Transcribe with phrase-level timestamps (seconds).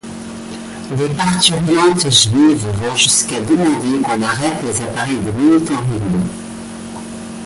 [0.97, 6.23] Des parturientes juives vont jusqu'à demander qu'on arrête les appareils de monitoring.